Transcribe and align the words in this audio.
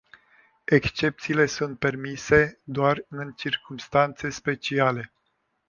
Excepțiile 0.63 1.45
sunt 1.45 1.79
permise 1.79 2.59
doar 2.63 3.05
în 3.07 3.31
circumstanțe 3.31 4.29
speciale. 4.29 5.13